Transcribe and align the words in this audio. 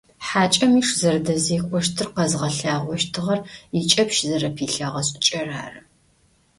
Хьакӏэм 0.27 0.73
иш 0.81 0.89
зэрэдэзекӏощтыр 0.99 2.07
къэзгъэлъагъощтыгъэр 2.15 3.39
икӏэпщ 3.79 4.17
зэрэпилъэгъэ 4.27 5.01
шӏыкӏэр 5.07 5.47
ары. 5.63 5.81